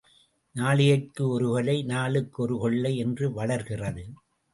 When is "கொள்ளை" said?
2.57-2.93